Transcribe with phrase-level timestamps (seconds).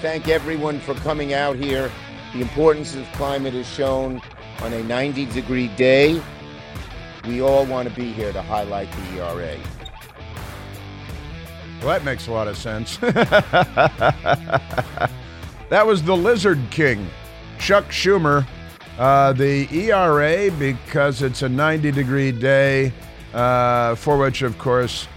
[0.00, 1.90] thank everyone for coming out here.
[2.32, 4.22] The importance of climate is shown
[4.62, 6.22] on a 90 degree day.
[7.26, 9.58] We all want to be here to highlight the ERA.
[11.80, 12.96] Well, that makes a lot of sense.
[12.98, 13.36] that
[15.84, 17.06] was the Lizard King,
[17.58, 18.46] Chuck Schumer.
[18.98, 22.92] Uh, the ERA, because it's a 90 degree day,
[23.32, 25.08] uh, for which, of course,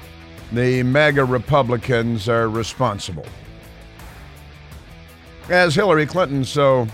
[0.52, 3.26] the MAGA Republicans are responsible.
[5.50, 6.88] As Hillary Clinton so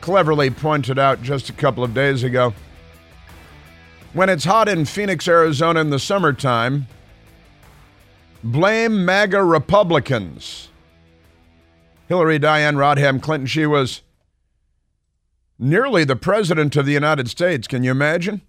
[0.00, 2.54] cleverly pointed out just a couple of days ago,
[4.12, 6.86] when it's hot in Phoenix, Arizona in the summertime,
[8.44, 10.68] blame MAGA Republicans.
[12.08, 14.02] Hillary Diane Rodham Clinton, she was
[15.58, 17.68] nearly the president of the United States.
[17.68, 18.42] Can you imagine?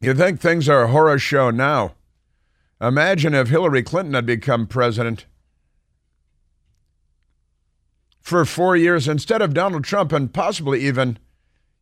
[0.00, 1.94] You think things are a horror show now.
[2.80, 5.26] Imagine if Hillary Clinton had become president
[8.20, 11.18] for four years instead of Donald Trump and possibly even,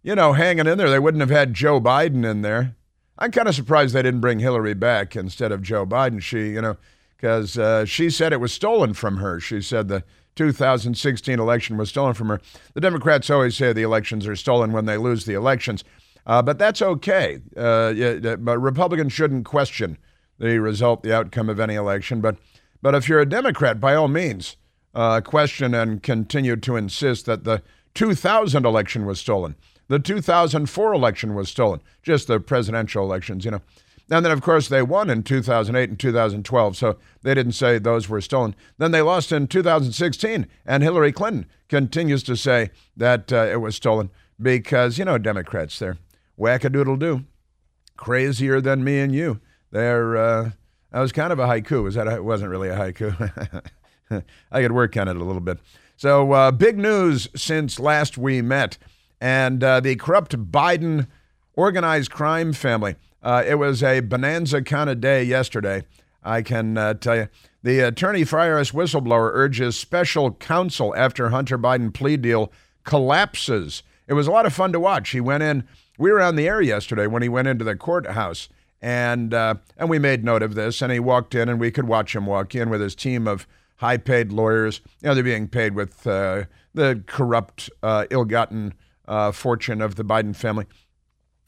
[0.03, 0.91] you know, hanging in there.
[0.91, 2.77] They wouldn't have had Joe Biden in there.
[3.19, 6.23] I'm kind of surprised they didn't bring Hillary back instead of Joe Biden.
[6.23, 6.77] She, you know,
[7.17, 9.41] because uh, she said it was stolen from her.
[9.41, 10.05] She said the
[10.37, 12.41] 2016 election was stolen from her.
[12.75, 15.83] The Democrats always say the elections are stolen when they lose the elections,
[16.27, 17.41] uh, but that's okay.
[17.57, 19.99] Uh, yeah, but Republicans shouldn't question
[20.39, 22.21] the result, the outcome of any election.
[22.21, 22.37] But,
[22.81, 24.57] but if you're a Democrat, by all means,
[24.99, 27.63] uh, question and continued to insist that the
[27.95, 29.55] 2000 election was stolen.
[29.87, 33.63] The 2004 election was stolen, just the presidential elections, you know.
[34.11, 38.09] And then, of course, they won in 2008 and 2012, so they didn't say those
[38.09, 38.57] were stolen.
[38.79, 43.77] Then they lost in 2016, and Hillary Clinton continues to say that uh, it was
[43.77, 44.11] stolen
[44.43, 45.99] because, you know, Democrats, they're
[46.37, 47.25] wackadoodle doo,
[47.97, 49.39] crazier than me and you.
[49.71, 50.51] They're, uh,
[50.91, 51.85] that was kind of a haiku.
[51.85, 53.63] Was that, a, it wasn't really a haiku.
[54.53, 55.59] I could work on it a little bit.
[55.97, 58.79] So, uh, big news since last we met.
[59.21, 61.09] And uh, the corrupt Biden
[61.55, 62.95] organized crime family.
[63.23, 65.85] Uh, it was a bonanza kind of day yesterday,
[66.23, 67.29] I can uh, tell you.
[67.65, 72.53] The attorney for whistleblower urges special counsel after Hunter Biden plea deal
[72.85, 73.83] collapses.
[74.07, 75.11] It was a lot of fun to watch.
[75.11, 75.65] He went in,
[75.99, 78.49] we were on the air yesterday when he went into the courthouse,
[78.81, 80.81] and, uh, and we made note of this.
[80.81, 83.49] And he walked in, and we could watch him walk in with his team of
[83.79, 84.81] high paid lawyers.
[85.01, 86.45] You know, they're being paid with uh,
[86.75, 88.75] the corrupt, uh, ill gotten
[89.07, 90.67] uh, fortune of the Biden family.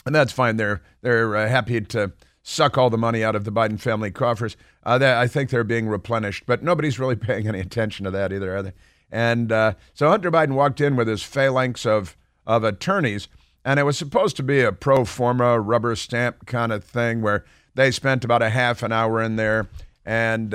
[0.07, 0.57] And that's fine.
[0.57, 4.57] They're, they're uh, happy to suck all the money out of the Biden family coffers.
[4.83, 8.33] Uh, they, I think they're being replenished, but nobody's really paying any attention to that
[8.33, 8.73] either, are they?
[9.13, 12.17] And uh, so Hunter Biden walked in with his phalanx of,
[12.47, 13.29] of attorneys,
[13.65, 17.45] and it was supposed to be a pro forma rubber stamp kind of thing where
[17.75, 19.69] they spent about a half an hour in there
[20.07, 20.55] and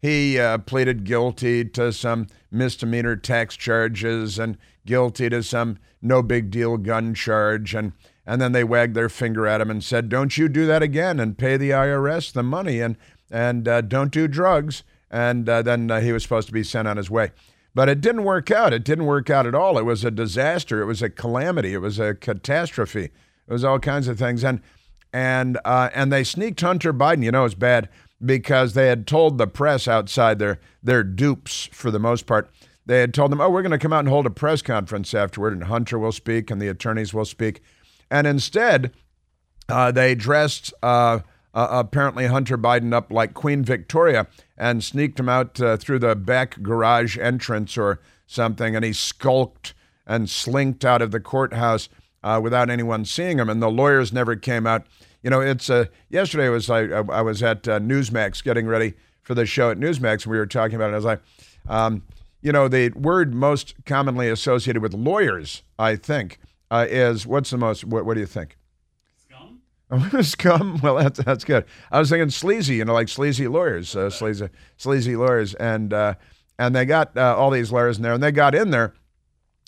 [0.00, 6.50] he uh, pleaded guilty to some misdemeanor tax charges and guilty to some no big
[6.50, 7.74] deal gun charge.
[7.74, 7.92] And,
[8.26, 11.18] and then they wagged their finger at him and said, Don't you do that again
[11.18, 12.96] and pay the IRS the money and,
[13.30, 14.82] and uh, don't do drugs.
[15.10, 17.30] And uh, then uh, he was supposed to be sent on his way.
[17.74, 18.72] But it didn't work out.
[18.72, 19.76] It didn't work out at all.
[19.78, 20.80] It was a disaster.
[20.80, 21.74] It was a calamity.
[21.74, 23.04] It was a catastrophe.
[23.04, 24.42] It was all kinds of things.
[24.42, 24.60] And
[25.12, 27.22] and uh, and they sneaked Hunter Biden.
[27.22, 27.88] You know, it's bad
[28.24, 32.50] because they had told the press outside their their dupes for the most part.
[32.86, 35.12] They had told them, "Oh, we're going to come out and hold a press conference
[35.12, 37.60] afterward, and Hunter will speak, and the attorneys will speak."
[38.10, 38.92] And instead,
[39.68, 41.20] uh, they dressed uh,
[41.52, 46.14] uh, apparently Hunter Biden up like Queen Victoria and sneaked him out uh, through the
[46.14, 49.74] back garage entrance or something, and he skulked
[50.06, 51.88] and slinked out of the courthouse
[52.22, 53.48] uh, without anyone seeing him.
[53.48, 54.86] And the lawyers never came out
[55.26, 59.34] you know, it's uh, yesterday was I, I was at uh, Newsmax getting ready for
[59.34, 60.92] the show at Newsmax, and we were talking about it.
[60.92, 61.20] I was like,
[61.68, 62.04] um,
[62.42, 66.38] you know, the word most commonly associated with lawyers, I think,
[66.70, 67.84] uh, is what's the most?
[67.84, 68.56] What, what do you think?
[69.16, 70.12] Scum.
[70.22, 70.78] Scum.
[70.80, 71.64] Well, that's that's good.
[71.90, 72.76] I was thinking sleazy.
[72.76, 76.14] You know, like sleazy lawyers, uh, sleazy sleazy lawyers, and uh,
[76.56, 78.94] and they got uh, all these lawyers in there, and they got in there,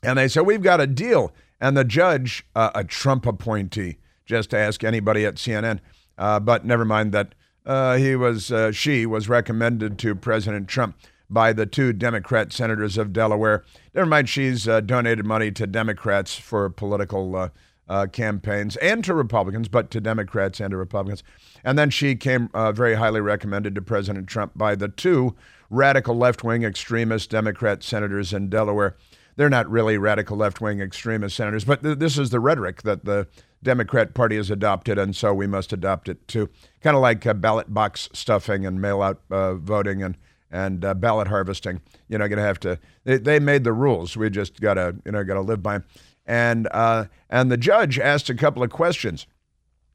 [0.04, 3.96] and they said we've got a deal, and the judge, uh, a Trump appointee
[4.28, 5.80] just to ask anybody at CNN.
[6.16, 7.34] Uh, but never mind that
[7.66, 10.96] uh, he was, uh, she was recommended to President Trump
[11.30, 13.64] by the two Democrat senators of Delaware.
[13.94, 17.48] Never mind, she's uh, donated money to Democrats for political uh,
[17.88, 21.22] uh, campaigns and to Republicans, but to Democrats and to Republicans.
[21.64, 25.34] And then she came very highly recommended to President Trump by the two
[25.70, 28.96] radical left wing extremist Democrat senators in Delaware.
[29.38, 33.04] They're not really radical left wing extremist senators, but th- this is the rhetoric that
[33.04, 33.28] the
[33.62, 36.50] Democrat Party has adopted, and so we must adopt it too.
[36.80, 40.18] Kind of like uh, ballot box stuffing and mail out uh, voting and,
[40.50, 41.80] and uh, ballot harvesting.
[42.08, 42.80] You know, going to have to.
[43.04, 44.16] They, they, made the rules.
[44.16, 45.84] We just got to you know got to live by them.
[46.26, 49.28] And uh, and the judge asked a couple of questions,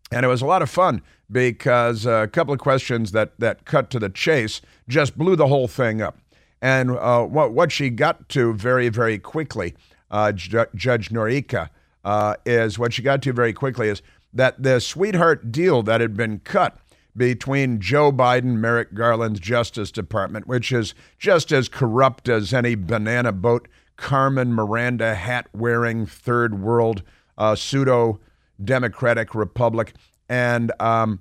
[0.09, 3.89] and it was a lot of fun because a couple of questions that that cut
[3.89, 6.17] to the chase just blew the whole thing up.
[6.63, 9.75] And uh, what what she got to very very quickly,
[10.09, 11.69] uh, J- Judge Noreika,
[12.05, 14.01] uh, is what she got to very quickly is
[14.33, 16.79] that the sweetheart deal that had been cut
[17.17, 23.33] between Joe Biden, Merrick Garland's Justice Department, which is just as corrupt as any banana
[23.33, 23.67] boat,
[23.97, 27.03] Carmen Miranda hat wearing third world
[27.37, 28.21] uh, pseudo
[28.63, 29.93] democratic republic,
[30.29, 31.19] and um,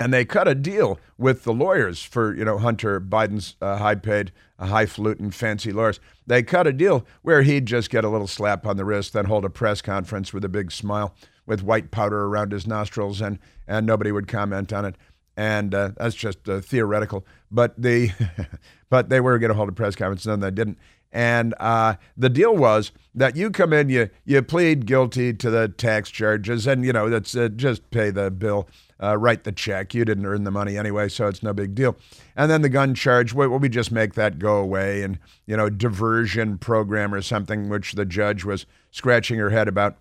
[0.00, 3.94] and they cut a deal with the lawyers for you know Hunter Biden's uh, high
[3.94, 6.00] paid, uh, highfalutin, fancy lawyers.
[6.26, 9.26] They cut a deal where he'd just get a little slap on the wrist, then
[9.26, 11.14] hold a press conference with a big smile
[11.44, 13.38] with white powder around his nostrils, and
[13.68, 14.96] and nobody would comment on it.
[15.36, 17.26] And uh, that's just uh, theoretical.
[17.50, 18.14] But they,
[18.90, 20.78] but they were going to hold a press conference, and then they didn't.
[21.12, 25.68] And uh, the deal was that you come in, you you plead guilty to the
[25.68, 28.68] tax charges, and you know that's uh, just pay the bill,
[29.02, 29.94] uh, write the check.
[29.94, 31.96] You didn't earn the money anyway, so it's no big deal.
[32.36, 35.70] And then the gun charge, well, we just make that go away, and you know
[35.70, 39.96] diversion program or something, which the judge was scratching her head about.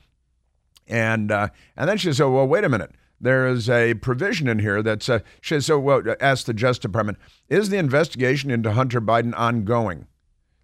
[0.88, 2.92] And uh, and then she said, "Well, wait a minute.
[3.22, 6.80] There is a provision in here that's." Uh, she said, "So, well, asked the Justice
[6.80, 7.18] Department,
[7.48, 10.08] is the investigation into Hunter Biden ongoing?"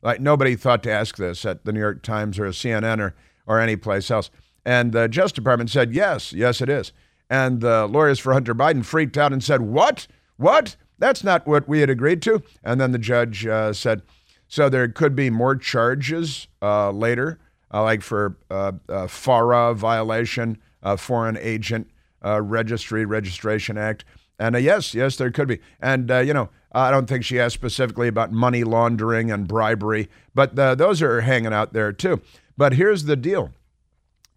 [0.01, 3.15] Like nobody thought to ask this at the New York Times or CNN or
[3.47, 4.29] or any place else.
[4.65, 6.91] And the Justice Department said, "Yes, yes, it is."
[7.29, 10.07] And the lawyers for Hunter Biden freaked out and said, "What?
[10.37, 10.75] What?
[10.99, 14.03] That's not what we had agreed to." And then the judge uh, said,
[14.47, 17.39] "So there could be more charges uh, later."
[17.75, 21.89] uh, like for uh, uh, FARA violation, uh, Foreign Agent
[22.23, 24.03] Registry Registration Act.
[24.39, 25.59] And yes, yes, there could be.
[25.79, 30.55] And, you know, I don't think she asked specifically about money laundering and bribery, but
[30.55, 32.21] those are hanging out there too.
[32.57, 33.51] But here's the deal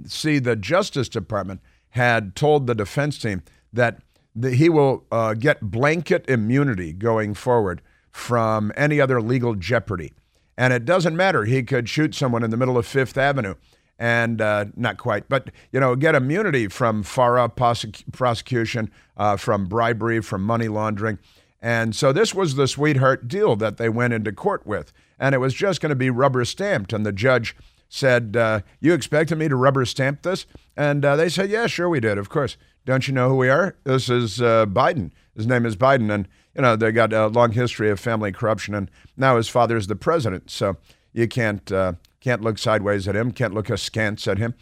[0.05, 3.43] see, the Justice Department had told the defense team
[3.73, 4.00] that
[4.35, 5.06] the, he will
[5.38, 10.12] get blanket immunity going forward from any other legal jeopardy.
[10.56, 11.44] And it doesn't matter.
[11.44, 13.55] He could shoot someone in the middle of Fifth Avenue
[13.99, 20.20] and uh, not quite, but you know, get immunity from FARA prosecution, uh, from bribery,
[20.20, 21.19] from money laundering.
[21.61, 24.93] And so this was the sweetheart deal that they went into court with.
[25.19, 26.93] And it was just going to be rubber stamped.
[26.93, 27.56] And the judge
[27.88, 30.46] said, uh, You expected me to rubber stamp this?
[30.76, 32.56] And uh, they said, Yeah, sure, we did, of course.
[32.85, 33.76] Don't you know who we are?
[33.85, 35.11] This is uh, Biden.
[35.35, 36.11] His name is Biden.
[36.11, 39.76] And you know, they got a long history of family corruption, and now his father
[39.76, 40.50] is the president.
[40.50, 40.76] So
[41.12, 44.55] you can't uh, can't look sideways at him, can't look askance at him,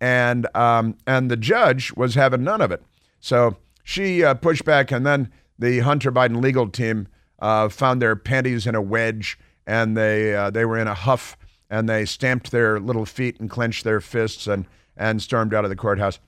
[0.00, 2.82] and um, and the judge was having none of it.
[3.20, 7.06] So she uh, pushed back, and then the Hunter Biden legal team
[7.38, 11.36] uh, found their panties in a wedge, and they they were in a huff,
[11.74, 14.66] and they stamped their little feet and clenched their fists, and
[14.96, 16.20] and stormed out of the courthouse.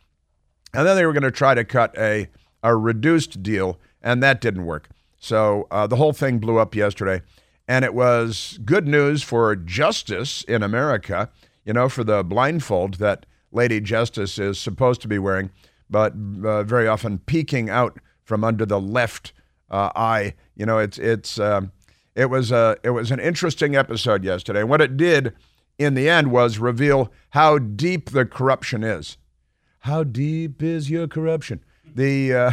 [0.75, 2.29] And then they were going to try to cut a
[2.63, 4.89] a reduced deal, and that didn't work.
[5.19, 7.23] So uh, the whole thing blew up yesterday.
[7.69, 11.31] And it was good news for justice in America,
[11.65, 15.51] you know, for the blindfold that Lady Justice is supposed to be wearing,
[15.91, 16.13] but
[16.45, 19.33] uh, very often peeking out from under the left
[19.71, 20.35] uh, eye.
[20.57, 21.73] You know, it's it's um,
[22.17, 24.61] it was a it was an interesting episode yesterday.
[24.61, 25.35] And what it did
[25.79, 29.19] in the end was reveal how deep the corruption is.
[29.81, 31.63] How deep is your corruption?
[31.95, 32.53] The uh,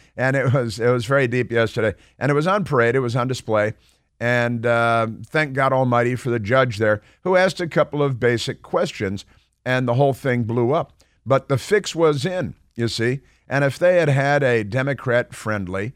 [0.16, 2.94] and it was it was very deep yesterday, and it was on parade.
[2.94, 3.74] It was on display,
[4.20, 8.62] and uh, thank God Almighty for the judge there who asked a couple of basic
[8.62, 9.24] questions,
[9.64, 10.92] and the whole thing blew up.
[11.24, 13.20] But the fix was in, you see.
[13.48, 15.94] And if they had had a Democrat friendly,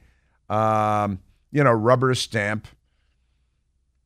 [0.49, 1.21] um,
[1.51, 2.67] you know, rubber stamp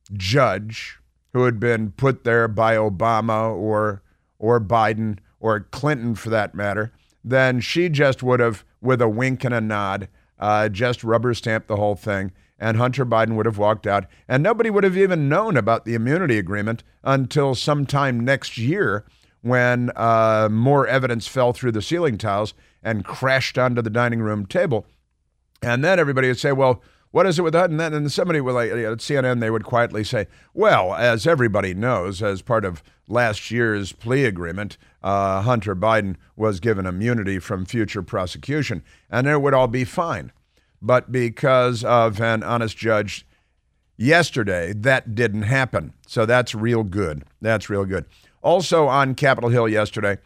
[0.09, 0.99] judge
[1.33, 4.01] who had been put there by Obama or
[4.39, 6.91] or Biden or Clinton for that matter,
[7.23, 10.07] then she just would have with a wink and a nod,
[10.39, 14.41] uh, just rubber stamped the whole thing, and Hunter Biden would have walked out, and
[14.41, 19.05] nobody would have even known about the immunity agreement until sometime next year
[19.41, 24.45] when uh, more evidence fell through the ceiling tiles and crashed onto the dining room
[24.45, 24.85] table.
[25.61, 26.81] And then everybody would say, well,
[27.17, 27.71] what is it with that?
[27.71, 32.21] And then somebody would like at CNN, they would quietly say, well, as everybody knows,
[32.21, 38.03] as part of last year's plea agreement, uh, Hunter Biden was given immunity from future
[38.03, 40.31] prosecution, and it would all be fine.
[40.79, 43.25] But because of an honest judge
[43.97, 45.93] yesterday, that didn't happen.
[46.05, 47.23] So that's real good.
[47.41, 48.05] That's real good.
[48.43, 50.19] Also on Capitol Hill yesterday,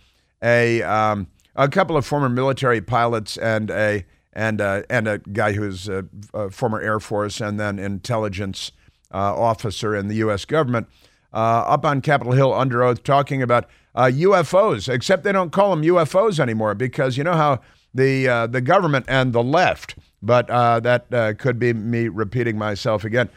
[0.44, 5.54] a um, a couple of former military pilots and a and uh, and a guy
[5.54, 8.72] who's a, a, former Air Force and then intelligence
[9.14, 10.46] uh, officer in the U.S.
[10.46, 10.88] government,
[11.34, 14.88] uh, up on Capitol Hill under oath, talking about UFOs.
[14.88, 17.60] Uh, except they don't call them UFOs anymore because you know how
[17.94, 23.30] the the government and the left, but that could be me repeating myself again.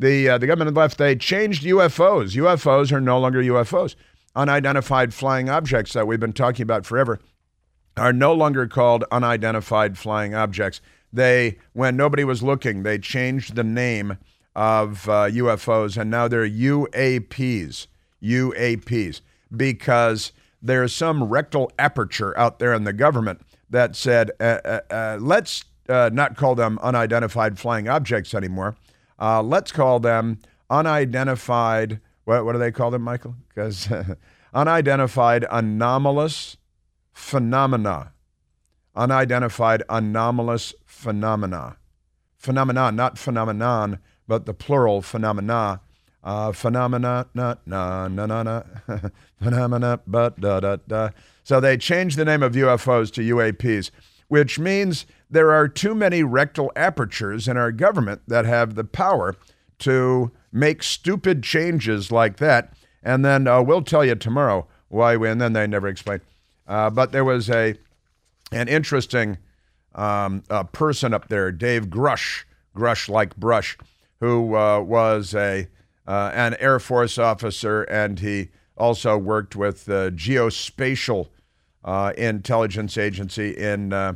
[0.00, 2.34] The the government and the left they changed UFOs.
[2.36, 3.94] UFOs are no longer UFOs.
[4.34, 7.20] Unidentified flying objects that we've been talking about forever
[7.96, 10.80] are no longer called unidentified flying objects.
[11.12, 14.18] They, when nobody was looking, they changed the name
[14.54, 17.86] of uh, UFOs and now they're UAPs.
[18.22, 19.20] UAPs.
[19.54, 20.32] Because
[20.62, 25.64] there's some rectal aperture out there in the government that said, uh, uh, uh let's
[25.88, 28.76] uh, not call them unidentified flying objects anymore.
[29.20, 30.38] Uh, let's call them
[30.70, 33.34] unidentified, what, what do they call them, Michael?
[33.48, 33.88] Because
[34.54, 36.56] unidentified anomalous
[37.12, 38.12] phenomena,
[38.94, 41.76] unidentified anomalous phenomena.
[42.36, 45.80] Phenomena, not phenomenon, but the plural phenomena.
[46.24, 48.62] Uh, phenomena, na, na, na, na, na,
[49.42, 51.10] phenomena, but da, da, da.
[51.42, 53.90] So they changed the name of UFOs to UAPs,
[54.28, 59.34] which means there are too many rectal apertures in our government that have the power
[59.80, 62.72] to make stupid changes like that.
[63.02, 66.20] And then uh, we'll tell you tomorrow why we, and then they never explain.
[66.72, 67.74] Uh, but there was a
[68.50, 69.36] an interesting
[69.94, 70.40] um,
[70.72, 73.76] person up there, Dave Grusch, Grusch like brush,
[74.20, 75.68] who uh, was a
[76.08, 81.28] uh, an Air Force officer, and he also worked with the Geospatial
[81.84, 84.14] uh, Intelligence Agency in uh,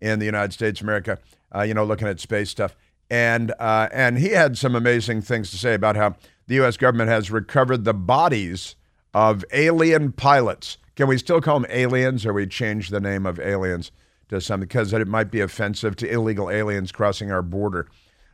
[0.00, 1.18] in the United States of America.
[1.66, 2.74] you know, looking at space stuff,
[3.10, 6.78] and and he had some amazing things to say about how the U.S.
[6.78, 8.76] government has recovered the bodies
[9.12, 13.38] of alien pilots can we still call them aliens, or we change the name of
[13.38, 13.92] aliens
[14.30, 17.86] to something because it might be offensive to illegal aliens crossing our border?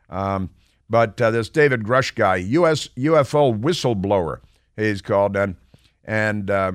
[0.09, 0.49] Um,
[0.89, 2.89] but uh, this David Grusch guy, U.S.
[2.97, 4.41] UFO whistleblower,
[4.79, 5.57] he's called, and
[6.07, 6.73] and uh,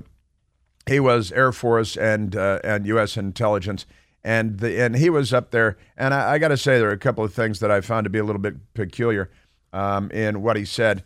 [0.85, 3.17] he was Air Force and uh, and U.S.
[3.17, 3.87] intelligence,
[4.23, 5.75] and the and he was up there.
[5.97, 8.03] And I, I got to say, there are a couple of things that I found
[8.03, 9.31] to be a little bit peculiar
[9.73, 11.03] um, in what he said.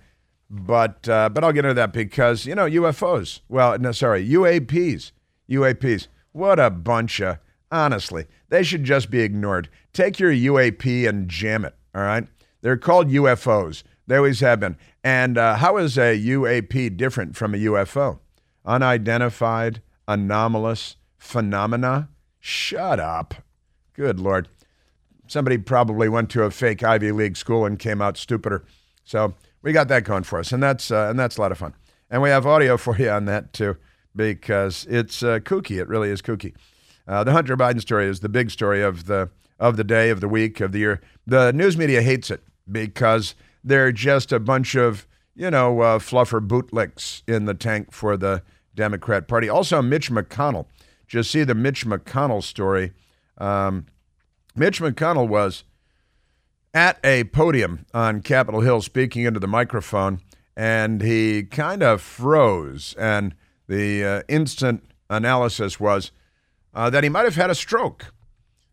[0.49, 3.41] But uh, but I'll get into that because you know UFOs.
[3.49, 5.11] Well, no, sorry, UAPs.
[5.49, 6.07] UAPs.
[6.31, 7.39] What a bunch of
[7.71, 8.27] honestly.
[8.49, 9.69] They should just be ignored.
[9.93, 11.75] Take your UAP and jam it.
[11.95, 12.27] All right.
[12.61, 13.83] They're called UFOs.
[14.07, 14.77] They always have been.
[15.03, 18.19] And uh, how is a UAP different from a UFO?
[18.65, 22.09] Unidentified, anomalous phenomena.
[22.39, 23.35] Shut up.
[23.93, 24.47] Good lord.
[25.27, 28.63] Somebody probably went to a fake Ivy League school and came out stupider.
[29.03, 31.57] So we got that going for us, and that's uh, and that's a lot of
[31.57, 31.73] fun.
[32.09, 33.77] And we have audio for you on that too,
[34.15, 35.79] because it's uh, kooky.
[35.79, 36.53] It really is kooky.
[37.07, 39.29] Uh, the Hunter Biden story is the big story of the
[39.59, 41.01] of the day, of the week, of the year.
[41.25, 46.45] The news media hates it because they're just a bunch of you know uh, fluffer
[46.45, 48.43] bootlicks in the tank for the
[48.75, 49.49] Democrat Party.
[49.49, 50.65] Also, Mitch McConnell.
[51.07, 52.91] Just see the Mitch McConnell story.
[53.37, 53.85] Um,
[54.55, 55.63] Mitch McConnell was
[56.73, 60.21] at a podium on Capitol Hill speaking into the microphone,
[60.55, 62.95] and he kind of froze.
[62.97, 63.35] And
[63.67, 66.11] the uh, instant analysis was
[66.73, 68.13] uh, that he might have had a stroke.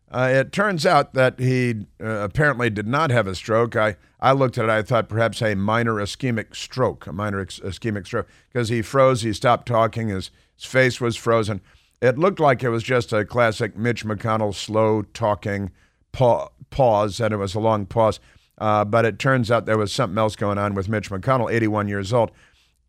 [0.09, 3.77] Uh, it turns out that he uh, apparently did not have a stroke.
[3.77, 7.61] I, I looked at it, I thought perhaps a minor ischemic stroke, a minor ex-
[7.61, 11.61] ischemic stroke, because he froze, he stopped talking, his, his face was frozen.
[12.01, 15.71] It looked like it was just a classic Mitch McConnell slow talking,
[16.11, 18.19] pa- pause, and it was a long pause.
[18.57, 21.87] Uh, but it turns out there was something else going on with Mitch McConnell, 81
[21.87, 22.31] years old,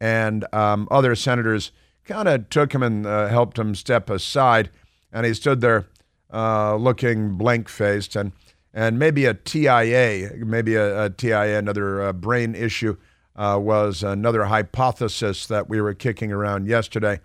[0.01, 1.73] and um, other senators
[2.05, 4.71] kind of took him and uh, helped him step aside,
[5.13, 5.87] and he stood there
[6.33, 8.33] uh, looking blank faced, and
[8.75, 12.97] and maybe a TIA, maybe a, a TIA, another uh, brain issue,
[13.37, 17.21] uh, was another hypothesis that we were kicking around yesterday.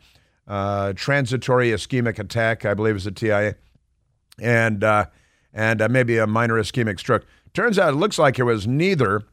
[0.46, 3.56] Uh, transitory ischemic attack, I believe, is a TIA,
[4.42, 4.84] and
[5.58, 7.26] and uh, maybe a minor ischemic stroke.
[7.54, 9.24] Turns out it looks like it was neither,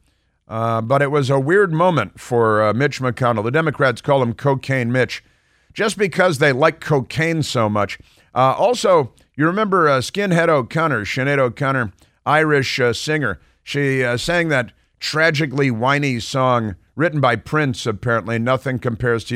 [0.47, 3.43] uh, but it was a weird moment for uh, Mitch McConnell.
[3.43, 5.23] The Democrats call him Cocaine Mitch
[5.71, 7.99] just because they like cocaine so much.
[8.33, 11.93] Uh, also, you remember uh, Skinhead O'Connor, Sinead O'Connor,
[12.25, 13.39] Irish uh, singer.
[13.63, 19.35] She sang that tragically whiny song written by Prince, apparently, Nothing Compares to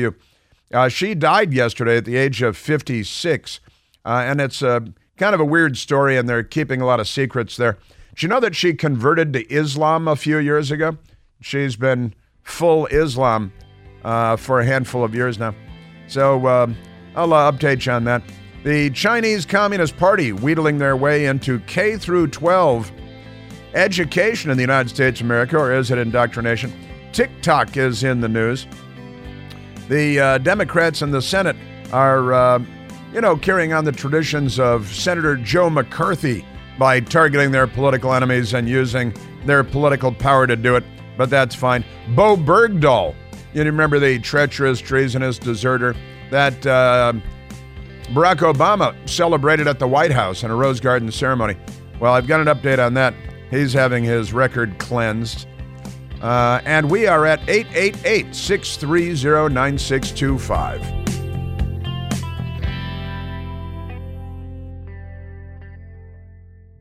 [0.72, 0.88] You.
[0.88, 3.60] she died yesterday at the age of 56,
[4.04, 7.58] and it's a kind of a weird story, and they're keeping a lot of secrets
[7.58, 7.76] there.
[8.16, 10.96] Do you know that she converted to Islam a few years ago?
[11.42, 13.52] She's been full Islam
[14.02, 15.54] uh, for a handful of years now.
[16.08, 16.72] So uh,
[17.14, 18.22] I'll uh, update you on that.
[18.64, 22.90] The Chinese Communist Party wheedling their way into K through 12
[23.74, 26.72] education in the United States of America, or is it indoctrination?
[27.12, 28.66] TikTok is in the news.
[29.90, 31.56] The uh, Democrats in the Senate
[31.92, 32.64] are, uh,
[33.12, 36.44] you know, carrying on the traditions of Senator Joe McCarthy
[36.78, 39.12] by targeting their political enemies and using
[39.44, 40.84] their political power to do it,
[41.16, 41.84] but that's fine.
[42.14, 43.14] Bo Bergdahl,
[43.52, 45.94] you remember the treacherous, treasonous deserter
[46.30, 47.12] that uh,
[48.12, 51.56] Barack Obama celebrated at the White House in a Rose Garden ceremony.
[51.98, 53.14] Well, I've got an update on that.
[53.50, 55.46] He's having his record cleansed.
[56.22, 61.09] Uh, and we are at 888 630 9625.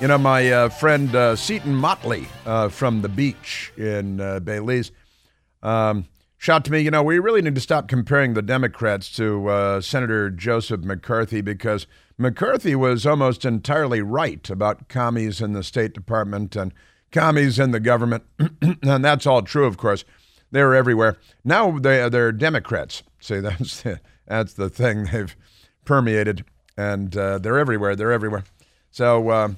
[0.00, 4.92] You know, my uh, friend uh, Seton Motley uh, from the beach in uh, Belize
[5.62, 9.48] um, shot to me, you know, we really need to stop comparing the Democrats to
[9.48, 11.86] uh, Senator Joseph McCarthy because
[12.18, 16.74] McCarthy was almost entirely right about commies in the State Department and
[17.10, 18.24] commies in the government.
[18.60, 20.04] and that's all true, of course.
[20.50, 21.16] They're everywhere.
[21.44, 23.02] Now they, they're Democrats.
[23.20, 25.34] See, that's the, that's the thing they've
[25.86, 26.44] permeated
[26.76, 27.96] and uh, they're everywhere.
[27.96, 28.44] They're everywhere.
[28.90, 29.48] So uh,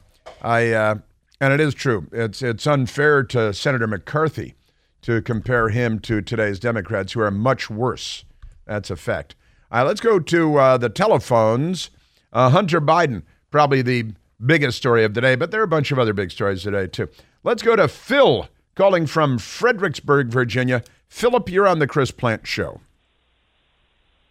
[0.46, 0.94] I, uh,
[1.40, 2.06] and it is true.
[2.12, 4.54] It's it's unfair to Senator McCarthy
[5.02, 8.24] to compare him to today's Democrats, who are much worse.
[8.64, 9.34] That's a fact.
[9.72, 11.90] All right, let's go to uh, the telephones.
[12.32, 14.12] Uh, Hunter Biden, probably the
[14.44, 16.86] biggest story of the day, but there are a bunch of other big stories today
[16.86, 17.08] too.
[17.42, 20.84] Let's go to Phil, calling from Fredericksburg, Virginia.
[21.08, 22.80] Philip, you're on the Chris Plante Show.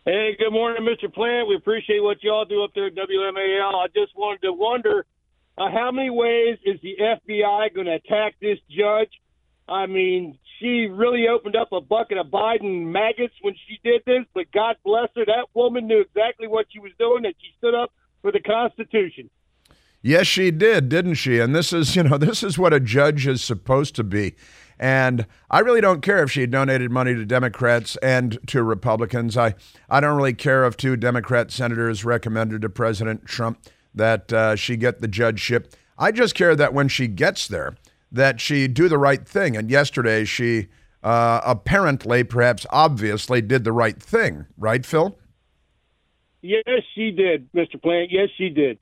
[0.06, 1.14] Hey, good morning, Mr.
[1.14, 1.48] Plante.
[1.50, 3.74] We appreciate what you all do up there at WMAL.
[3.74, 5.06] I just wanted to wonder
[5.58, 9.12] uh, how many ways is the FBI going to attack this judge?
[9.68, 14.26] I mean, she really opened up a bucket of Biden maggots when she did this,
[14.34, 15.26] but God bless her.
[15.26, 17.92] That woman knew exactly what she was doing, and she stood up
[18.22, 19.30] for the Constitution.
[20.02, 21.40] Yes, she did, didn't she?
[21.40, 24.36] And this is, you know, this is what a judge is supposed to be.
[24.78, 29.38] And I really don't care if she donated money to Democrats and to Republicans.
[29.38, 29.56] I,
[29.90, 33.66] I don't really care if two Democrat senators recommended to President Trump
[33.96, 35.74] that uh, she get the judgeship.
[35.98, 37.78] I just care that when she gets there,
[38.12, 39.56] that she do the right thing.
[39.56, 40.68] And yesterday, she
[41.04, 44.46] uh, apparently, perhaps obviously, did the right thing.
[44.58, 45.18] Right, Phil?
[46.42, 47.82] Yes, she did, Mr.
[47.82, 48.12] Plante.
[48.12, 48.78] Yes, she did.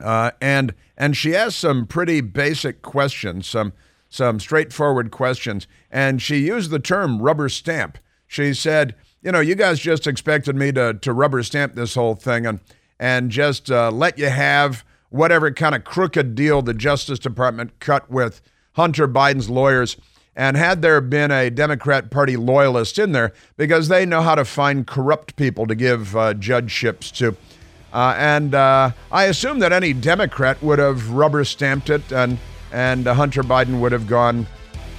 [0.00, 3.72] Uh, and and she asked some pretty basic questions, some
[4.08, 7.98] some straightforward questions, and she used the term rubber stamp.
[8.26, 12.14] She said, "You know, you guys just expected me to to rubber stamp this whole
[12.14, 12.60] thing and
[12.98, 18.10] and just uh, let you have whatever kind of crooked deal the Justice Department cut
[18.10, 18.40] with
[18.72, 19.96] Hunter Biden's lawyers."
[20.36, 24.44] And had there been a Democrat Party loyalist in there, because they know how to
[24.44, 27.36] find corrupt people to give uh, judgeships to.
[27.92, 32.38] Uh, and uh, I assume that any Democrat would have rubber stamped it, and
[32.70, 34.46] and Hunter Biden would have gone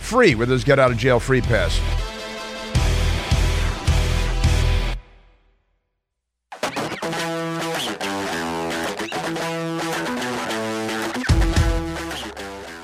[0.02, 2.09] free with his get out of jail free pass.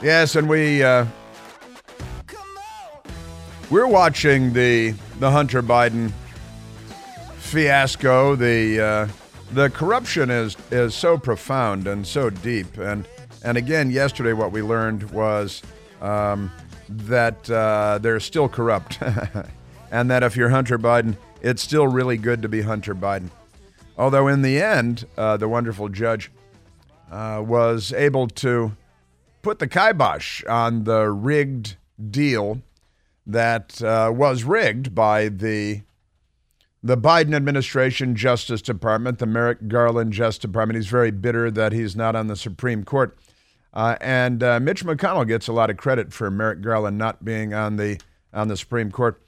[0.05, 1.07] Yes, and we uh,
[3.71, 6.11] we're watching the the Hunter Biden
[7.37, 8.35] fiasco.
[8.35, 9.07] The uh,
[9.53, 12.77] the corruption is is so profound and so deep.
[12.77, 13.07] And
[13.43, 15.63] and again, yesterday, what we learned was
[16.01, 16.51] um,
[16.87, 18.99] that uh, they're still corrupt,
[19.91, 23.31] and that if you're Hunter Biden, it's still really good to be Hunter Biden.
[23.97, 26.29] Although in the end, uh, the wonderful judge
[27.09, 28.71] uh, was able to
[29.45, 31.77] put the kibosh on the rigged
[32.09, 32.63] deal
[33.27, 35.83] that uh, was rigged by the
[36.81, 40.77] the Biden administration Justice Department, the Merrick Garland Justice Department.
[40.77, 43.15] He's very bitter that he's not on the Supreme Court.
[43.71, 47.53] Uh, and uh, Mitch McConnell gets a lot of credit for Merrick Garland not being
[47.53, 47.99] on the
[48.33, 49.21] on the Supreme Court.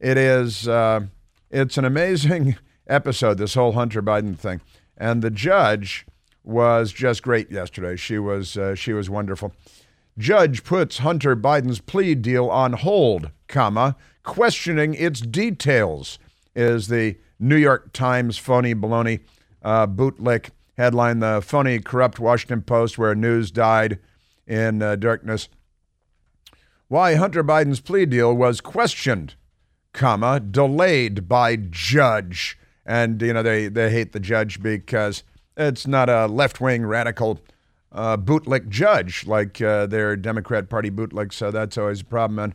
[0.00, 1.02] It is uh,
[1.48, 2.56] it's an amazing
[2.88, 4.62] episode, this whole Hunter Biden thing.
[4.96, 6.06] And the judge
[6.50, 7.96] was just great yesterday.
[7.96, 9.54] She was uh, she was wonderful.
[10.18, 16.18] Judge puts Hunter Biden's plea deal on hold, comma, questioning its details.
[16.54, 19.20] Is the New York Times phony baloney
[19.62, 21.20] uh, bootlick headline?
[21.20, 23.98] The phony, corrupt Washington Post, where news died
[24.46, 25.48] in uh, darkness.
[26.88, 29.36] Why Hunter Biden's plea deal was questioned,
[29.92, 32.58] comma, delayed by judge.
[32.84, 35.22] And, you know, they, they hate the judge because
[35.56, 37.40] it's not a left wing radical
[37.92, 42.38] uh, bootlick judge like uh, their Democrat Party bootlick, so that's always a problem.
[42.38, 42.54] And,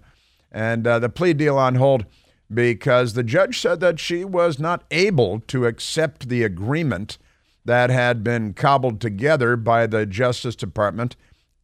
[0.51, 2.05] and uh, the plea deal on hold
[2.53, 7.17] because the judge said that she was not able to accept the agreement
[7.65, 11.15] that had been cobbled together by the Justice Department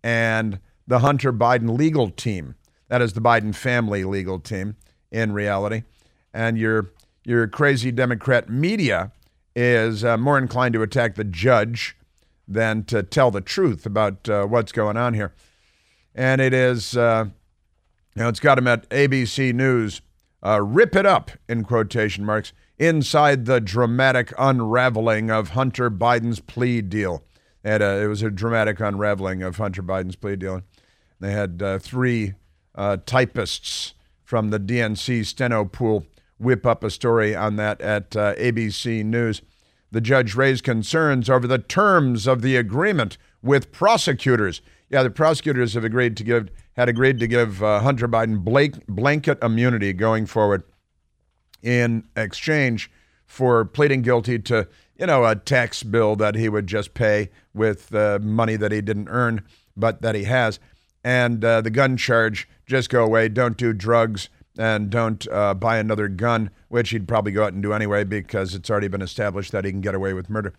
[0.03, 2.55] and the Hunter Biden legal team.
[2.87, 4.75] That is the Biden family legal team
[5.11, 5.83] in reality.
[6.33, 6.91] And your,
[7.23, 9.11] your crazy Democrat media
[9.55, 11.97] is uh, more inclined to attack the judge
[12.47, 15.33] than to tell the truth about uh, what's going on here.
[16.13, 17.25] And it is, uh,
[18.15, 20.01] you know, it's got him at ABC News.
[20.43, 26.81] Uh, rip it up, in quotation marks, inside the dramatic unraveling of Hunter Biden's plea
[26.81, 27.23] deal.
[27.63, 30.63] And, it was a dramatic unraveling of Hunter Biden's plea deal.
[31.19, 32.33] They had uh, three
[32.73, 36.05] uh, typists from the DNC steno pool
[36.41, 39.41] whip up a story on that at uh, ABC News.
[39.91, 44.61] The judge raised concerns over the terms of the agreement with prosecutors.
[44.89, 48.87] Yeah, the prosecutors have agreed to give had agreed to give uh, Hunter Biden blank,
[48.87, 50.63] blanket immunity going forward
[51.61, 52.89] in exchange
[53.25, 57.93] for pleading guilty to you know a tax bill that he would just pay with
[57.93, 59.43] uh, money that he didn't earn
[59.75, 60.59] but that he has,
[61.03, 63.29] and uh, the gun charge just go away.
[63.29, 67.63] Don't do drugs and don't uh, buy another gun, which he'd probably go out and
[67.63, 70.53] do anyway because it's already been established that he can get away with murder.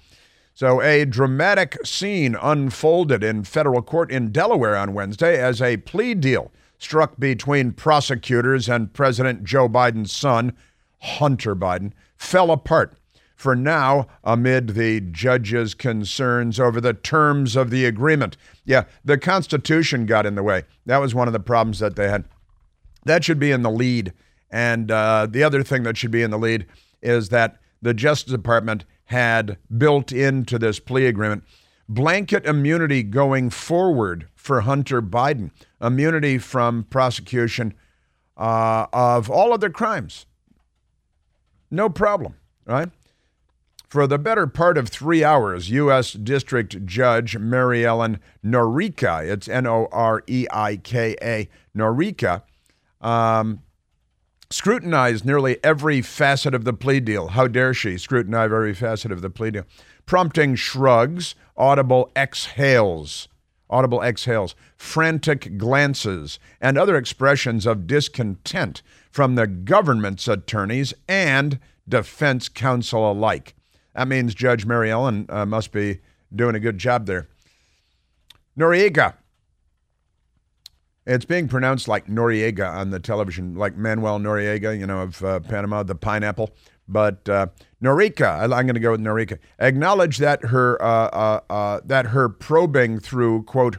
[0.55, 6.15] So, a dramatic scene unfolded in federal court in Delaware on Wednesday as a plea
[6.15, 10.53] deal struck between prosecutors and President Joe Biden's son,
[11.01, 12.99] Hunter Biden, fell apart.
[13.37, 18.37] For now, amid the judge's concerns over the terms of the agreement.
[18.65, 20.63] Yeah, the Constitution got in the way.
[20.87, 22.25] That was one of the problems that they had.
[23.05, 24.13] That should be in the lead.
[24.51, 26.67] And uh, the other thing that should be in the lead
[27.01, 31.45] is that the Justice Department had built into this plea agreement
[31.89, 37.75] blanket immunity going forward for Hunter Biden, immunity from prosecution
[38.37, 40.27] uh, of all other crimes.
[41.71, 42.89] No problem, right?
[43.89, 46.13] For the better part of three hours, U.S.
[46.13, 52.43] District Judge Mary Ellen Noreika, it's N O R E I K A, Noreika,
[53.03, 53.63] um,
[54.51, 57.29] scrutinized nearly every facet of the plea deal.
[57.29, 59.65] How dare she scrutinize every facet of the plea deal?
[60.07, 63.29] Prompting shrugs, audible exhales,
[63.69, 72.49] audible exhales, frantic glances, and other expressions of discontent from the government's attorneys and defense
[72.49, 73.55] counsel alike.
[73.95, 76.01] That means Judge Mary Ellen uh, must be
[76.35, 77.29] doing a good job there.
[78.59, 79.15] Noriega
[81.07, 85.41] it's being pronounced like Noriega on the television, like Manuel Noriega, you know, of uh,
[85.41, 86.51] Panama, the pineapple.
[86.89, 87.47] But uh,
[87.83, 89.39] Norika, I'm going to go with Norica.
[89.59, 93.79] Acknowledge that her uh, uh, uh, that her probing through quote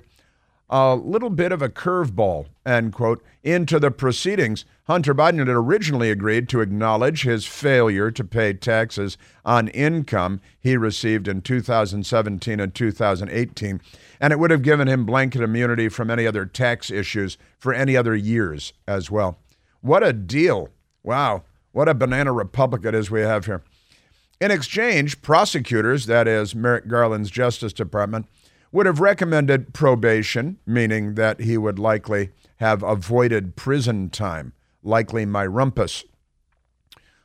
[0.76, 4.66] a little bit of a curveball end quote into the proceedings.
[4.86, 10.76] Hunter Biden had originally agreed to acknowledge his failure to pay taxes on income he
[10.76, 13.82] received in 2017 and 2018
[14.20, 17.96] and it would have given him blanket immunity from any other tax issues for any
[17.96, 19.38] other years as well.
[19.82, 20.70] What a deal.
[21.04, 21.44] Wow.
[21.72, 23.62] What a banana republic it is we have here.
[24.42, 28.26] In exchange, prosecutors, that is Merrick Garland's Justice Department,
[28.74, 35.46] would have recommended probation, meaning that he would likely have avoided prison time, likely my
[35.46, 36.04] rumpus.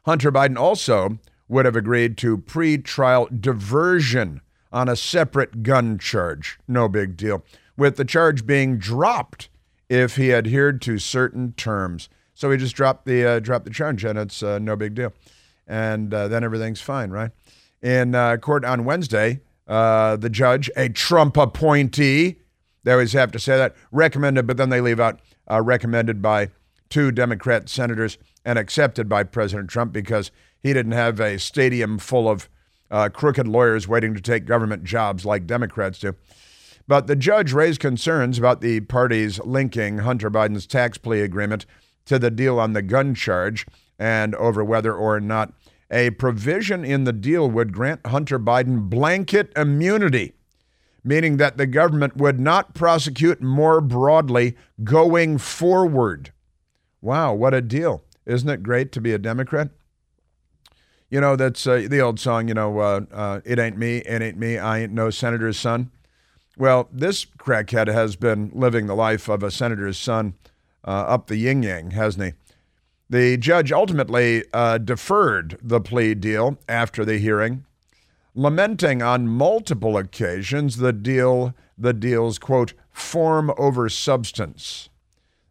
[0.04, 6.58] Hunter Biden also would have agreed to pre-trial diversion on a separate gun charge.
[6.68, 7.42] No big deal.
[7.78, 9.48] With the charge being dropped
[9.88, 12.11] if he adhered to certain terms.
[12.34, 15.14] So he just dropped the uh, dropped the charge, and it's uh, no big deal.
[15.66, 17.30] And uh, then everything's fine, right?
[17.82, 22.37] In uh, court on Wednesday, uh, the judge, a Trump appointee,
[22.85, 26.48] they always have to say that, recommended, but then they leave out uh, recommended by
[26.88, 30.31] two Democrat senators and accepted by President Trump because
[30.62, 32.48] he didn't have a stadium full of
[32.90, 36.14] uh, crooked lawyers waiting to take government jobs like Democrats do.
[36.87, 41.66] But the judge raised concerns about the parties linking Hunter Biden's tax plea agreement
[42.07, 43.66] to the deal on the gun charge,
[43.98, 45.52] and over whether or not
[45.90, 50.35] a provision in the deal would grant Hunter Biden blanket immunity,
[51.03, 56.33] meaning that the government would not prosecute more broadly going forward.
[57.01, 58.03] Wow, what a deal.
[58.27, 59.70] Isn't it great to be a Democrat?
[61.11, 64.20] You know, that's uh, the old song, you know, uh, uh, it ain't me, it
[64.20, 65.90] ain't me, I ain't no senator's son.
[66.59, 70.35] Well, this crackhead has been living the life of a senator's son
[70.85, 72.33] uh, up the yin yang, hasn't he?
[73.10, 77.64] The judge ultimately uh, deferred the plea deal after the hearing,
[78.34, 84.90] lamenting on multiple occasions the deal, the deal's quote form over substance.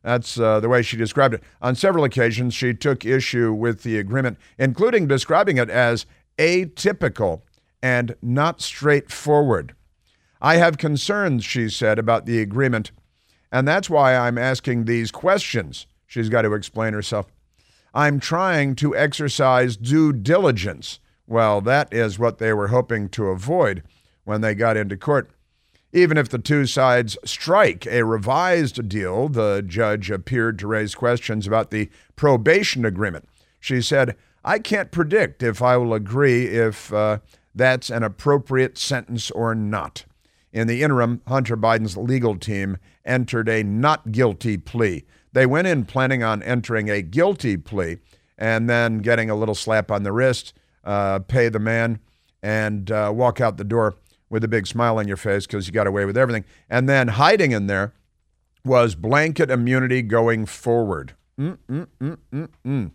[0.03, 1.43] That's uh, the way she described it.
[1.59, 6.05] On several occasions, she took issue with the agreement, including describing it as
[6.37, 7.41] atypical
[7.81, 9.73] and not straightforward.
[10.39, 12.91] I have concerns, she said, about the agreement,
[13.51, 15.87] and that's why I'm asking these questions.
[16.05, 17.25] She's got to explain herself.
[17.97, 20.99] I'm trying to exercise due diligence.
[21.25, 23.81] Well, that is what they were hoping to avoid
[24.23, 25.31] when they got into court.
[25.91, 31.47] Even if the two sides strike a revised deal, the judge appeared to raise questions
[31.47, 33.27] about the probation agreement.
[33.60, 37.17] She said, I can't predict if I will agree if uh,
[37.55, 40.05] that's an appropriate sentence or not.
[40.53, 45.03] In the interim, Hunter Biden's legal team entered a not guilty plea.
[45.33, 47.97] They went in planning on entering a guilty plea
[48.37, 51.99] and then getting a little slap on the wrist, uh, pay the man,
[52.41, 53.95] and uh, walk out the door
[54.29, 56.45] with a big smile on your face because you got away with everything.
[56.69, 57.93] And then hiding in there
[58.63, 61.15] was blanket immunity going forward.
[61.39, 62.91] Mm-mm-mm-mm-mm.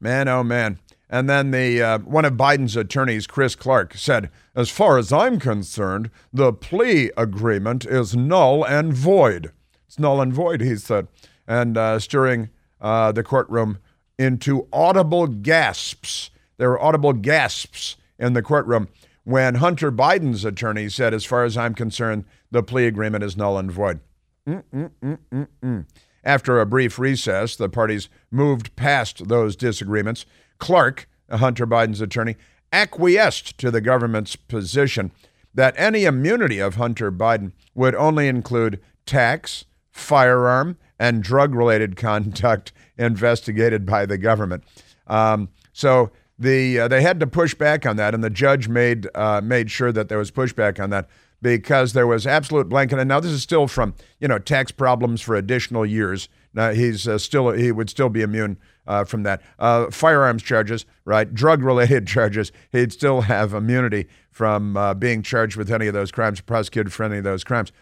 [0.00, 0.78] Man, oh man.
[1.08, 5.38] And then the uh, one of Biden's attorneys, Chris Clark, said, "As far as I'm
[5.38, 9.52] concerned, the plea agreement is null and void.
[9.86, 11.08] It's null and void," he said
[11.46, 12.50] and uh, stirring
[12.80, 13.78] uh, the courtroom
[14.18, 16.30] into audible gasps.
[16.56, 18.88] There were audible gasps in the courtroom
[19.24, 23.58] when Hunter Biden's attorney said, as far as I'm concerned, the plea agreement is null
[23.58, 24.00] and void.
[24.48, 25.86] Mm-mm-mm-mm-mm.
[26.24, 30.26] After a brief recess, the parties moved past those disagreements.
[30.58, 32.36] Clark, Hunter Biden's attorney,
[32.72, 35.12] acquiesced to the government's position
[35.54, 42.72] that any immunity of Hunter Biden would only include tax, firearm, and drug related conduct
[42.96, 44.62] investigated by the government.
[45.08, 49.08] Um, so the uh, they had to push back on that, and the judge made
[49.14, 51.08] uh, made sure that there was pushback on that
[51.42, 53.00] because there was absolute blanket.
[53.00, 56.28] And now this is still from you know tax problems for additional years.
[56.54, 59.42] Now he's uh, still he would still be immune uh, from that.
[59.58, 61.32] Uh, firearms charges, right?
[61.34, 66.12] Drug related charges, he'd still have immunity from uh, being charged with any of those
[66.12, 67.72] crimes, prosecuted for any of those crimes.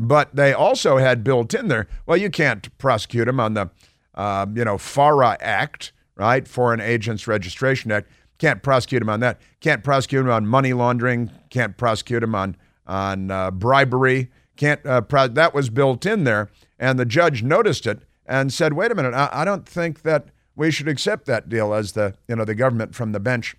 [0.00, 3.70] But they also had built in there, well, you can't prosecute him on the,
[4.14, 6.48] uh, you know, FARA Act, right?
[6.48, 8.10] Foreign Agents Registration Act.
[8.38, 9.38] Can't prosecute him on that.
[9.60, 11.30] Can't prosecute him on money laundering.
[11.50, 14.30] Can't prosecute him on on uh, bribery.
[14.56, 14.84] Can't.
[14.86, 18.90] Uh, pro- that was built in there, and the judge noticed it and said, "Wait
[18.90, 19.12] a minute.
[19.12, 22.54] I, I don't think that we should accept that deal as the you know the
[22.54, 23.54] government from the bench."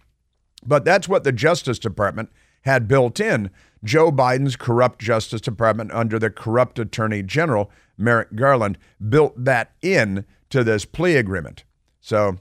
[0.65, 2.31] But that's what the Justice Department
[2.63, 3.51] had built in
[3.83, 8.77] Joe Biden's corrupt Justice Department under the corrupt Attorney General, Merrick Garland,
[9.09, 11.63] built that in to this plea agreement.
[11.99, 12.37] So,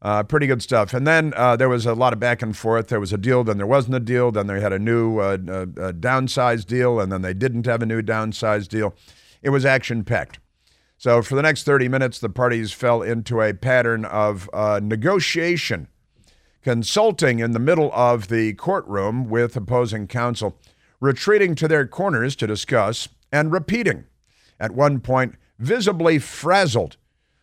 [0.00, 0.92] uh, pretty good stuff.
[0.92, 2.88] And then uh, there was a lot of back and forth.
[2.88, 5.38] There was a deal, then there wasn't a deal, then they had a new uh,
[5.48, 8.94] uh downsized deal, and then they didn't have a new downsized deal.
[9.42, 10.38] It was action packed.
[10.98, 15.88] So, for the next 30 minutes, the parties fell into a pattern of uh, negotiation
[16.62, 20.56] consulting in the middle of the courtroom with opposing counsel,
[21.00, 24.04] retreating to their corners to discuss, and repeating.
[24.60, 26.96] At one point, visibly frazzled,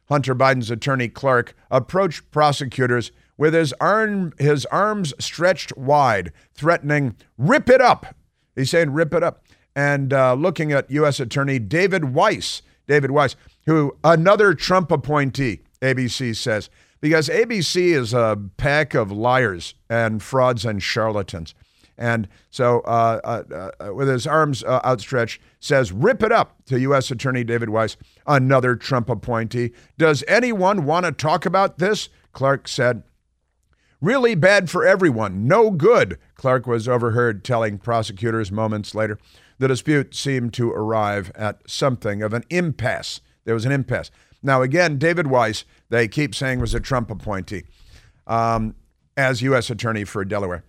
[0.08, 7.70] Hunter Biden's attorney Clark approached prosecutors with his, arm, his arms stretched wide, threatening, rip
[7.70, 8.16] it up.
[8.56, 9.44] He's saying, rip it up.
[9.76, 11.20] And uh, looking at U.S.
[11.20, 16.70] Attorney David Weiss, David Weiss, who another Trump appointee, ABC says,
[17.02, 21.54] because ABC is a pack of liars and frauds and charlatans.
[21.98, 26.80] And so, uh, uh, uh, with his arms uh, outstretched, says, Rip it up to
[26.80, 27.12] U.S.
[27.12, 29.72] Attorney David Weiss, another Trump appointee.
[29.98, 32.08] Does anyone want to talk about this?
[32.32, 33.04] Clark said.
[34.02, 35.46] Really bad for everyone.
[35.46, 39.20] No good, Clark was overheard telling prosecutors moments later.
[39.58, 43.20] The dispute seemed to arrive at something of an impasse.
[43.44, 44.10] There was an impasse.
[44.42, 47.64] Now, again, David Weiss, they keep saying was a Trump appointee
[48.28, 48.76] um,
[49.18, 49.70] as U.S.
[49.70, 50.64] Attorney for Delaware.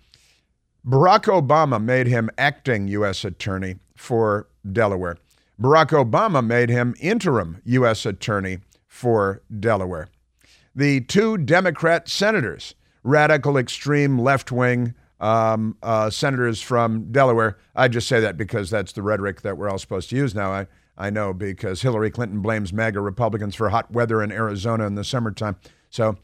[0.86, 3.24] Barack Obama made him acting U.S.
[3.24, 5.18] Attorney for Delaware.
[5.60, 8.06] Barack Obama made him interim U.S.
[8.06, 10.08] Attorney for Delaware.
[10.74, 17.58] the two Democrat senators, radical extreme left wing um, uh, senators from Delaware.
[17.76, 20.50] I just say that because that's the rhetoric that we're all supposed to use now.
[20.52, 20.66] I,
[21.00, 25.02] I know because Hillary Clinton blames MAGA Republicans for hot weather in Arizona in the
[25.02, 25.56] summertime.
[25.88, 26.18] So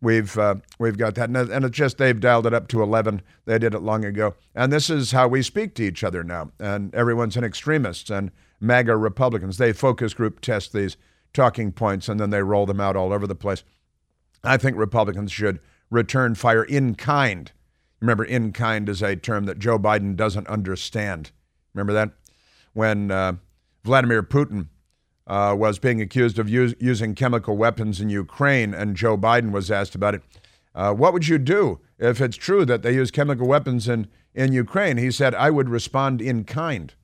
[0.00, 3.20] we've uh, we've got that, and it's just they've dialed it up to 11.
[3.44, 6.50] They did it long ago, and this is how we speak to each other now.
[6.58, 9.58] And everyone's an extremist and MAGA Republicans.
[9.58, 10.96] They focus group test these
[11.34, 13.64] talking points, and then they roll them out all over the place.
[14.42, 17.52] I think Republicans should return fire in kind.
[18.00, 21.32] Remember, in kind is a term that Joe Biden doesn't understand.
[21.74, 22.12] Remember that?
[22.72, 23.34] When uh,
[23.84, 24.68] Vladimir Putin
[25.26, 29.70] uh, was being accused of use, using chemical weapons in Ukraine, and Joe Biden was
[29.70, 30.22] asked about it.
[30.74, 34.52] Uh, what would you do if it's true that they use chemical weapons in, in
[34.52, 34.96] Ukraine?
[34.96, 36.94] He said, I would respond in kind,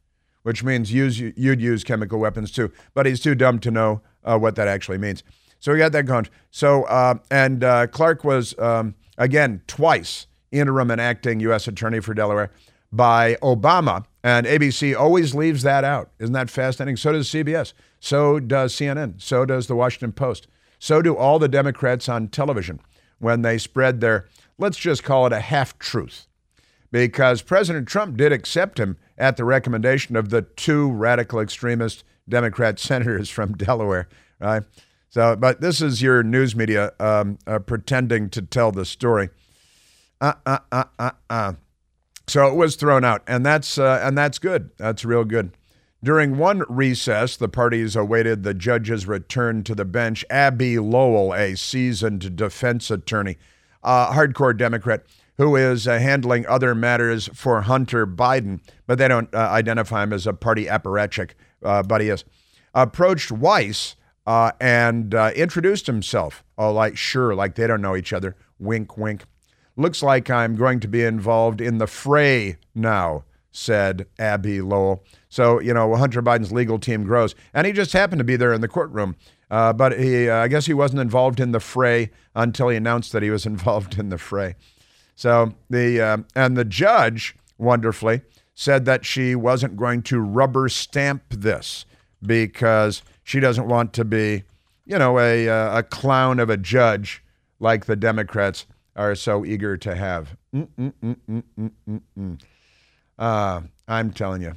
[0.43, 2.73] which means use, you'd use chemical weapons too.
[2.95, 5.23] But he's too dumb to know uh, what that actually means.
[5.61, 6.29] So we got that going.
[6.51, 11.69] So, uh, and uh, Clark was, um, again, twice interim and acting U.S.
[11.69, 12.51] Attorney for Delaware
[12.93, 14.05] by Obama.
[14.23, 16.11] And ABC always leaves that out.
[16.19, 16.97] Isn't that fascinating?
[16.97, 17.73] So does CBS.
[18.01, 19.21] So does CNN.
[19.21, 20.49] So does the Washington Post.
[20.79, 22.81] So do all the Democrats on television
[23.19, 24.27] when they spread their,
[24.59, 26.27] let's just call it a half truth.
[26.91, 32.79] Because President Trump did accept him at the recommendation of the two radical extremist Democrat
[32.79, 34.09] senators from Delaware,
[34.41, 34.63] right?
[35.11, 39.31] So, but this is your news media um, uh, pretending to tell the story.
[40.21, 41.53] Uh, uh, uh, uh, uh.
[42.29, 44.71] So it was thrown out, and that's uh, and that's good.
[44.77, 45.57] That's real good.
[46.05, 50.25] During one recess, the parties awaited the judge's return to the bench.
[50.31, 53.37] Abbe Lowell, a seasoned defense attorney,
[53.83, 55.05] a hardcore Democrat,
[55.39, 60.13] who is uh, handling other matters for Hunter Biden, but they don't uh, identify him
[60.13, 61.31] as a party apparatchik,
[61.65, 62.25] uh, but he is,
[62.75, 66.45] approached Weiss uh, and uh, introduced himself.
[66.59, 68.37] Oh, like, sure, like they don't know each other.
[68.59, 69.25] Wink, wink.
[69.79, 75.05] Looks like I'm going to be involved in the fray now, said Abbe Lowell.
[75.29, 77.37] So, you know, Hunter Biden's legal team grows.
[77.55, 79.15] And he just happened to be there in the courtroom.
[79.49, 83.13] Uh, but he, uh, I guess he wasn't involved in the fray until he announced
[83.13, 84.57] that he was involved in the fray.
[85.15, 88.23] So the, uh, and the judge, wonderfully,
[88.57, 91.87] said that she wasn't going to rubber stamp this
[92.21, 94.43] because she doesn't want to be,
[94.87, 97.23] you know, a, uh, a clown of a judge
[97.61, 98.67] like the Democrats
[98.99, 100.37] are so eager to have.
[103.19, 104.53] Uh, I'm telling you.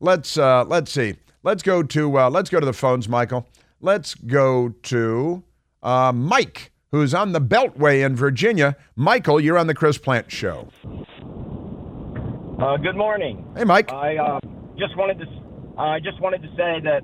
[0.00, 1.16] Let's uh, let's see.
[1.42, 3.46] Let's go to uh, let's go to the phones, Michael.
[3.80, 5.42] Let's go to
[5.82, 8.76] uh, Mike, who's on the Beltway in Virginia.
[8.96, 10.68] Michael, you're on the Chris Plante Show.
[12.60, 13.44] Uh, good morning.
[13.56, 13.92] Hey, Mike.
[13.92, 14.40] I uh,
[14.78, 15.26] just wanted to
[15.78, 17.02] I just wanted to say that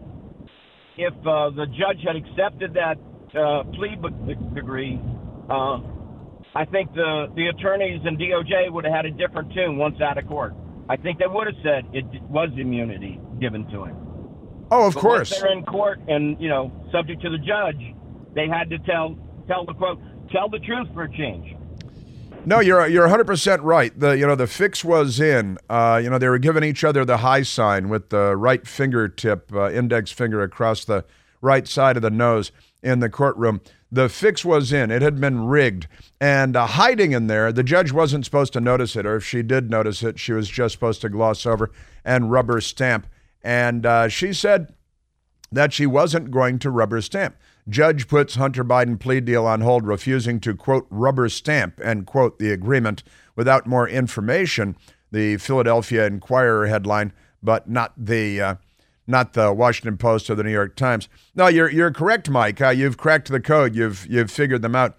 [0.97, 2.97] if uh, the judge had accepted that
[3.37, 3.97] uh, plea
[4.55, 5.01] degree,
[5.51, 5.79] uh,
[6.55, 10.19] I think the the attorneys and DOJ would have had a different tune once out
[10.19, 10.55] of court.
[10.89, 13.97] I think they would have said it was immunity given to him.
[14.71, 15.31] Oh, of but course.
[15.31, 17.81] Once they're in court and you know subject to the judge,
[18.35, 19.17] they had to tell
[19.49, 19.99] tell the quote
[20.31, 21.57] tell the truth for a change.
[22.47, 23.99] No, you're you're 100 percent right.
[23.99, 25.59] The you know the fix was in.
[25.69, 29.53] Uh, you know they were giving each other the high sign with the right fingertip,
[29.53, 31.05] uh, index finger across the
[31.45, 32.51] right side of the nose
[32.83, 33.61] in the courtroom.
[33.93, 34.91] The fix was in.
[34.91, 35.87] It had been rigged
[36.21, 37.53] and uh, hiding in there.
[37.53, 40.49] The judge wasn't supposed to notice it, or if she did notice it, she was
[40.49, 41.71] just supposed to gloss over
[42.05, 43.07] and rubber stamp.
[43.43, 44.75] And uh, she said
[45.53, 47.37] that she wasn't going to rubber stamp.
[47.69, 52.39] Judge puts Hunter Biden plea deal on hold, refusing to quote rubber stamp and quote
[52.39, 53.03] the agreement
[53.37, 54.77] without more information.
[55.13, 58.55] The Philadelphia Inquirer headline, but not the uh,
[59.07, 61.09] not the Washington Post or the New York Times.
[61.35, 62.61] No, you're you're correct, Mike.
[62.61, 63.75] Uh, you've cracked the code.
[63.75, 64.97] You've you've figured them out.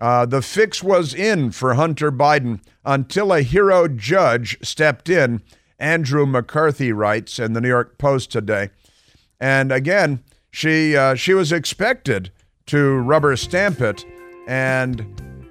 [0.00, 5.42] Uh, the fix was in for Hunter Biden until a hero judge stepped in.
[5.78, 8.70] Andrew McCarthy writes in the New York Post today,
[9.40, 12.30] and again, she uh, she was expected
[12.66, 14.04] to rubber stamp it,
[14.46, 15.04] and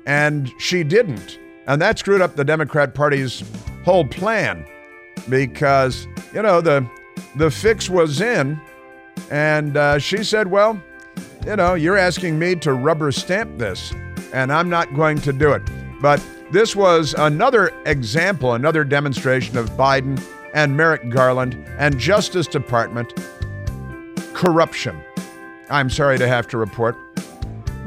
[0.06, 3.44] and she didn't, and that screwed up the Democrat Party's
[3.84, 4.66] whole plan
[5.30, 6.88] because you know the
[7.36, 8.60] the fix was in,
[9.30, 10.82] and uh, she said, Well,
[11.46, 13.94] you know, you're asking me to rubber stamp this,
[14.34, 15.64] and I'm not going to do it.
[16.02, 20.22] But this was another example, another demonstration of Biden
[20.54, 23.14] and Merrick Garland and Justice Department
[24.34, 25.00] corruption.
[25.70, 26.98] I'm sorry to have to report,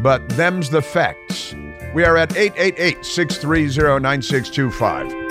[0.02, 1.54] but them's the facts.
[1.94, 5.23] We are at 888 630 9625.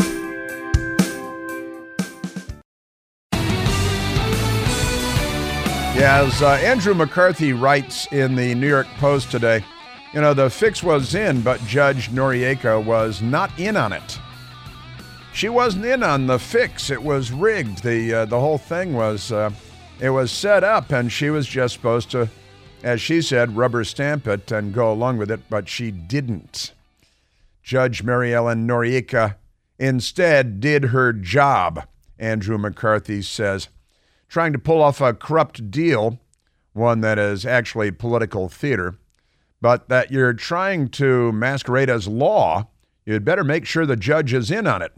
[5.95, 9.63] Yeah, as uh, Andrew McCarthy writes in the New York Post today,
[10.11, 14.19] you know, the fix was in, but Judge Noreika was not in on it.
[15.33, 16.89] She wasn't in on the fix.
[16.89, 17.83] It was rigged.
[17.83, 19.51] The uh, the whole thing was uh,
[19.99, 22.27] it was set up, and she was just supposed to,
[22.81, 26.73] as she said, rubber stamp it and go along with it, but she didn't.
[27.61, 29.35] Judge Mary Ellen Noreika
[29.77, 31.85] instead did her job.
[32.17, 33.69] Andrew McCarthy says
[34.33, 36.19] trying to pull off a corrupt deal,
[36.73, 38.95] one that is actually political theater,
[39.61, 42.67] but that you're trying to masquerade as law,
[43.05, 44.91] you'd better make sure the judge is in on it.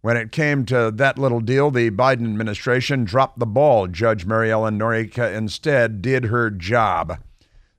[0.00, 3.88] When it came to that little deal, the Biden administration dropped the ball.
[3.88, 7.18] Judge Mary Ellen Noreika instead did her job.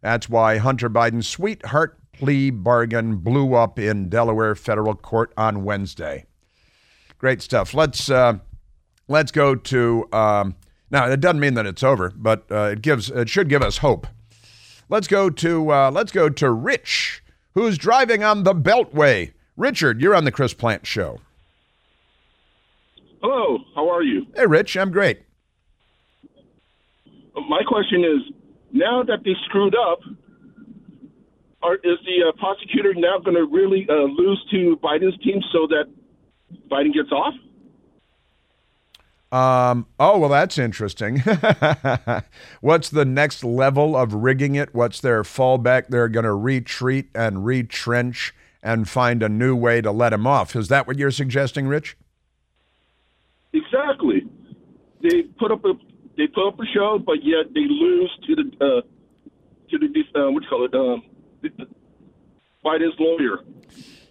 [0.01, 6.26] That's why Hunter Biden's sweetheart plea bargain blew up in Delaware federal court on Wednesday.
[7.20, 7.74] Great stuff.
[7.74, 8.39] Let's uh,
[9.08, 10.55] let's go to um,
[10.91, 11.10] now.
[11.10, 14.08] It doesn't mean that it's over, but uh, it gives it should give us hope.
[14.89, 19.34] Let's go to uh, let's go to Rich, who's driving on the Beltway.
[19.55, 21.20] Richard, you're on the Chris Plante Show.
[23.22, 24.28] Hello, how are you?
[24.36, 25.22] Hey, Rich, I'm great.
[27.36, 28.34] My question is:
[28.72, 29.99] Now that they screwed up,
[31.64, 35.68] are, is the uh, prosecutor now going to really uh, lose to Biden's team so
[35.68, 35.86] that
[36.70, 37.34] Biden gets off?
[39.32, 41.19] Um, oh, well, that's interesting.
[42.61, 44.73] What's the next level of rigging it?
[44.73, 45.88] What's their fallback?
[45.89, 50.55] They're going to retreat and retrench and find a new way to let him off.
[50.55, 51.97] Is that what you're suggesting, Rich?
[53.53, 54.23] Exactly.
[55.01, 55.73] They put up a
[56.17, 58.82] they put up a show, but yet they lose to the uh,
[59.69, 60.73] to the uh, what do you call it?
[60.73, 61.03] Um,
[62.65, 63.39] Biden's lawyer.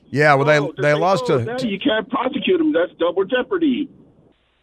[0.08, 1.68] Yeah, well, they Oh, they say, lost oh, to.
[1.68, 2.72] you can't prosecute him.
[2.72, 3.88] That's double jeopardy.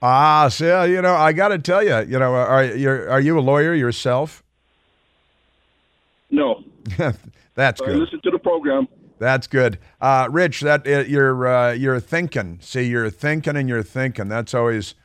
[0.05, 3.39] Ah, so you know, I got to tell you, you know, are you are you
[3.39, 4.43] a lawyer yourself?
[6.29, 6.61] No,
[7.55, 7.95] That's good.
[7.95, 8.89] listen to the program.
[9.19, 10.59] That's good, uh, Rich.
[10.59, 12.59] That uh, you're uh, you're thinking.
[12.61, 14.27] See, you're thinking and you're thinking.
[14.27, 14.95] That's always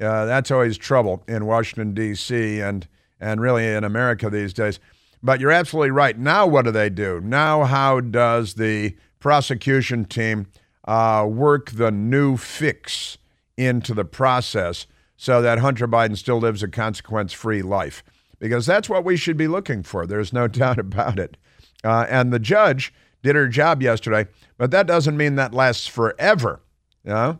[0.00, 2.60] uh, that's always trouble in Washington D.C.
[2.60, 2.88] and
[3.20, 4.80] and really in America these days.
[5.22, 6.18] But you're absolutely right.
[6.18, 7.20] Now, what do they do?
[7.20, 10.48] Now, how does the prosecution team
[10.88, 13.16] uh, work the new fix
[13.60, 14.86] into the process
[15.16, 18.02] so that Hunter Biden still lives a consequence-free life?
[18.38, 20.06] Because that's what we should be looking for.
[20.06, 21.36] There's no doubt about it.
[21.84, 22.92] Uh, and the judge
[23.22, 26.60] did her job yesterday, but that doesn't mean that lasts forever.
[27.04, 27.38] You know?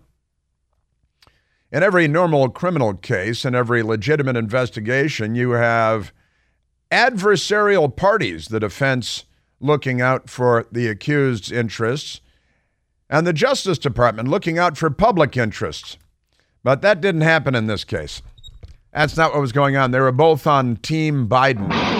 [1.73, 6.12] In every normal criminal case, in every legitimate investigation, you have
[6.91, 9.25] adversarial parties, the defense
[9.61, 12.21] looking out for the accused's interests,
[13.09, 15.97] and the Justice Department looking out for public interests.
[16.62, 18.22] But that didn't happen in this case.
[18.92, 19.92] That's not what was going on.
[19.92, 21.99] They were both on Team Biden.